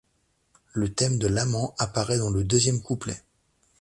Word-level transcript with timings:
Le 0.73 0.91
thème 0.91 1.19
de 1.19 1.27
l’amant 1.27 1.75
apparait 1.77 2.17
dans 2.17 2.31
le 2.31 2.43
deuxième 2.43 2.81
couplet. 2.81 3.21